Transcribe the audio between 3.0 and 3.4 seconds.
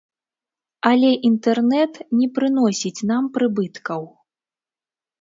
нам